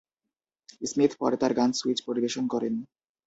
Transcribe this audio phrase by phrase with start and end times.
[0.81, 2.73] Smith পরে তার গান "সুইচ" পরিবেশন করেন।